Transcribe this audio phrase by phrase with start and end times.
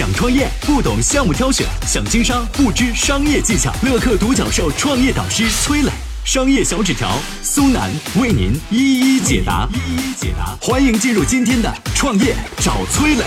[0.00, 3.70] 想创业不懂项目挑选，想经商不知商业技巧。
[3.82, 5.90] 乐客独角兽创业导师崔磊，
[6.24, 7.06] 商业小纸条
[7.42, 9.68] 苏南为您一一解答。
[9.74, 13.24] 一一解答，欢迎进入今天的创业找崔磊。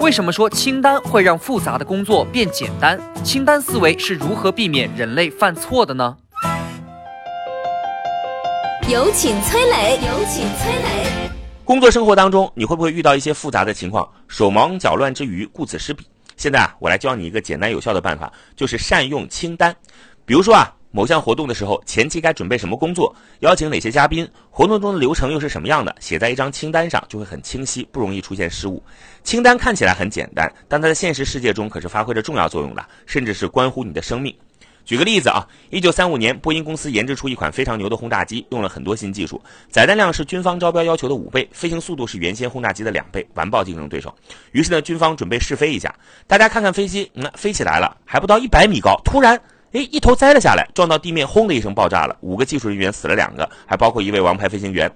[0.00, 3.00] 为什么说清单会让复杂的工作变简单？
[3.22, 6.16] 清单思维是如何避免人类犯错的呢？
[8.86, 11.30] 有请崔磊，有请崔磊。
[11.64, 16.06] 工作生活当中，你会不会遇到一些复杂的情况，手忙脚乱之余顾此失彼？
[16.36, 19.74] 现在啊，我来教你一个简单有效的办法，就是善用清单。
[20.26, 28.82] 比如说啊，某项活动的时候，前期该准备什么工作，邀请哪些嘉宾，活动中的流程又是什么样的，写在一张清单上就会很清晰，不容易出现失误。
[29.22, 34.36] 清单看起来很简单，但它在现实世界中可是发挥着重要作用的，甚至是关乎你的生命。
[34.84, 44.14] 举个例子啊，一九三五年，波音公司研制出一款非常牛的轰炸机，用了很多新技术，载弹量是军方招标要求的五倍，飞行速度是原先轰炸机的两倍，完爆竞争对手。
[44.52, 45.94] 于是呢，军方准备试飞一下，
[46.26, 49.40] 大家看看飞机，嗯，飞起来了，还不到一百米高，突然，
[49.72, 54.90] 哎，一头栽了下来，撞到地面，轰的一声爆炸了，五个技术人员死了两个，还包括一位王牌飞行员。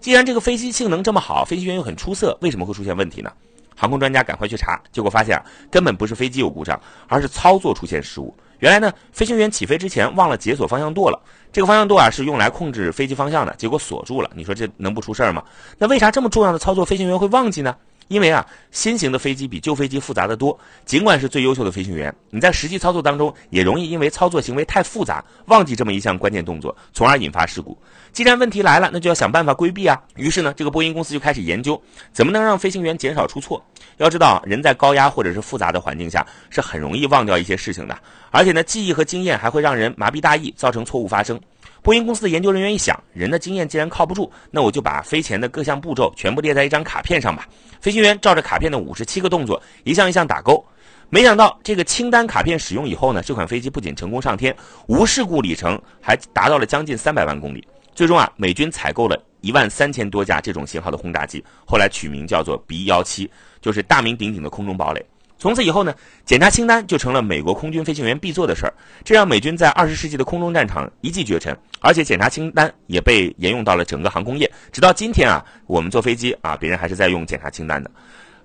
[0.00, 3.30] 既然这个飞机性能这么好，飞行员又很出色，为什么会出现问题呢？
[3.76, 8.34] 航空专家赶快去查，结果发现啊，根本不是飞机有故障，而是操作出现失误。
[8.60, 11.20] 原来呢，飞行员起飞之前忘了解锁方向舵了。
[11.52, 14.30] 这个方向舵啊是用来控制飞机方向的，结果锁住了。
[14.34, 15.42] 你说这能不出事儿吗？
[15.76, 17.76] 那为啥这么重要的操作飞行员会忘记呢？
[18.08, 20.58] 因为啊，新型的飞机比旧飞机复杂的多。
[20.84, 27.76] 尽管是最优秀的飞行员，你在实际操作当中也容易因为操作行为太复杂，忘记这么一项关键动作，从而引发事故。
[28.12, 30.00] 既然问题来了，那就要想办法规避啊。
[30.16, 31.80] 于是呢，这个波音公司就开始研究
[32.12, 33.64] 怎么能让飞行员减少出错。
[33.96, 37.98] 要知道，人在高压或者是复杂的环境下是很容易忘掉一些事情的，
[38.30, 41.40] 而且呢，记忆和经验还会让人麻痹大意，造成错误发生。
[41.82, 47.46] 波音公司的研究人员一想，人的经验既然靠不住，那我就把飞前的各项步骤全部列在一张卡片上吧。
[47.84, 50.64] 飞行员照着卡片的五十七个动作，一项一项打勾。
[51.10, 54.56] 没想到这个清单卡片使用以后呢，这款飞机不仅成功上天，
[54.86, 57.62] 无事故里程还达到了将近三百万公里。
[57.94, 63.30] 最终啊，美军采购了一万三千多架这种型号的轰炸机，后来取名叫做 B 幺七，
[63.60, 65.04] 就是大名鼎鼎的空中堡垒。
[65.36, 68.72] 从此以后呢，检查清单就成了美国空军飞行员必做的事儿，
[69.04, 71.54] 这让美军在二十世纪的空中战场一骑绝尘。
[71.80, 77.90] 而且检查清单也被沿用到了整个航空业，直到今天啊，我们坐飞机啊，别人还是在用检查清单的。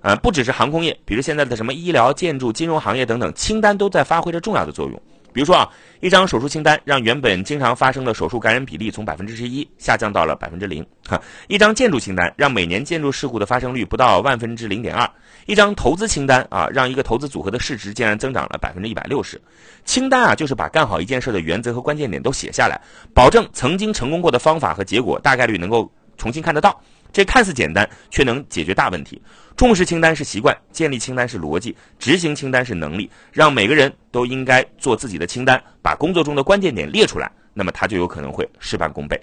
[0.02, 5.02] 呃，不只是航空业，比如现在的什么医疗、建筑、金融行业等等，清单都在发挥着重要的作用。
[5.34, 5.70] 比如说啊，
[6.00, 15.06] 一张手术清单让原本经常发生的手术感染比例从百分之十一下降到了百分之零；哈，一张建筑清单让每年建筑事故的发生率不到万分之零点二；
[15.46, 19.40] 一张投资清单啊，让一个投资组合的市值竟然增长了百分之一百六十。
[19.86, 22.80] 清单啊，就是把干好一件事的原则和关键点都写下来，
[23.14, 26.82] 保证曾经成功过的方法和结果大概率能够重新看得到。
[27.12, 29.22] 这看似简单，却能解决大问题。
[29.58, 33.10] 重视清单是习惯，建立清单是逻辑，执行清单是能力。
[33.32, 39.20] 让每个人都应该做自己的清单，把工作中的关键点列出来，那么他就有可能会事半功倍。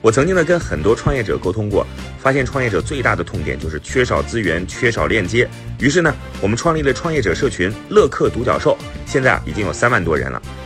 [0.00, 1.86] 我曾经呢跟很多创业者沟通过，
[2.18, 5.48] 发现创业者最大的痛点就是缺少资源、缺少链接。
[5.80, 8.76] 于是呢，我们创立了创业者社群“乐客独角兽”，
[9.06, 10.40] 现在啊已经有三万多人了。